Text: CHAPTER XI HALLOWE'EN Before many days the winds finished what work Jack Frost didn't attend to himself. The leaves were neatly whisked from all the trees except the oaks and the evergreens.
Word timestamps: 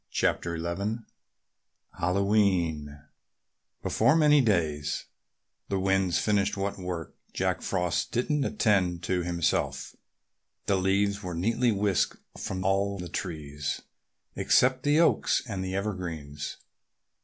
CHAPTER 0.09 0.57
XI 0.57 1.03
HALLOWE'EN 1.99 3.01
Before 3.83 4.15
many 4.15 4.41
days 4.41 5.05
the 5.69 5.79
winds 5.79 6.17
finished 6.17 6.57
what 6.57 6.79
work 6.79 7.15
Jack 7.33 7.61
Frost 7.61 8.11
didn't 8.11 8.43
attend 8.43 9.03
to 9.03 9.21
himself. 9.21 9.95
The 10.65 10.77
leaves 10.77 11.21
were 11.21 11.35
neatly 11.35 11.71
whisked 11.71 12.17
from 12.35 12.65
all 12.65 12.97
the 12.97 13.09
trees 13.09 13.83
except 14.35 14.81
the 14.81 14.99
oaks 14.99 15.43
and 15.45 15.63
the 15.63 15.75
evergreens. 15.75 16.57